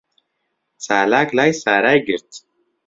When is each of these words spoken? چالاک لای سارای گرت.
چالاک 0.83 1.29
لای 1.37 1.51
سارای 1.61 1.99
گرت. 2.07 2.31